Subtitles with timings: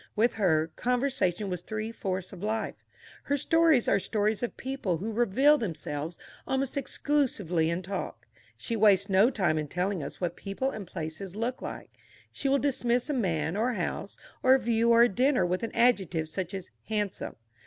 [0.15, 2.83] With her, conversation was three fourths of life.
[3.25, 8.25] Her stories are stories of people who reveal themselves almost exclusively in talk.
[8.57, 11.91] She wastes no time in telling us what people and places looked like.
[12.31, 15.61] She will dismiss a man or a house or a view or a dinner with
[15.61, 17.35] an adjective such as "handsome."